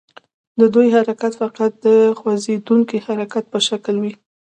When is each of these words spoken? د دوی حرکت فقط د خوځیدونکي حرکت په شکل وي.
د 0.59 0.61
دوی 0.73 0.87
حرکت 0.95 1.33
فقط 1.41 1.71
د 1.85 1.87
خوځیدونکي 2.19 2.97
حرکت 3.07 3.43
په 3.53 3.59
شکل 3.67 3.95
وي. 4.03 4.13